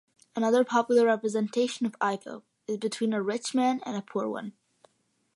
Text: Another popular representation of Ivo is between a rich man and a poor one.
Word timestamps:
Another 0.35 0.63
popular 0.65 1.05
representation 1.05 1.85
of 1.85 1.93
Ivo 2.01 2.41
is 2.65 2.77
between 2.77 3.13
a 3.13 3.21
rich 3.21 3.53
man 3.53 3.81
and 3.85 3.95
a 3.95 4.01
poor 4.01 4.27
one. 4.27 4.53